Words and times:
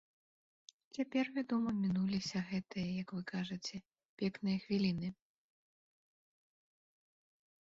Цяпер, 0.95 1.25
вядома, 1.35 1.69
мінуліся 1.83 2.37
гэтыя, 2.51 2.87
як 3.01 3.07
вы 3.17 3.21
кажаце, 3.33 3.77
пекныя 4.23 4.65
хвіліны. 4.65 5.13